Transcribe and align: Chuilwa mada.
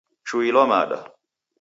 Chuilwa 0.27 0.63
mada. 0.71 0.99